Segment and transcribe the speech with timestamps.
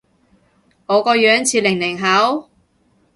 [0.87, 2.49] 我個樣似零零後？